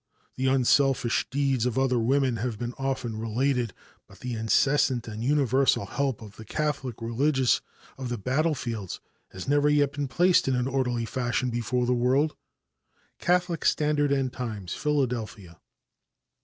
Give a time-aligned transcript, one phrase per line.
[0.35, 3.71] The unselfish deeds of other women have been often related,
[4.07, 7.61] but the incessant and universal help of the Catholic religious
[7.99, 12.35] of the battlefields has never yet been placed in an orderly fashion before the world.
[13.19, 15.59] Catholic Standard and Times, Philadelphia.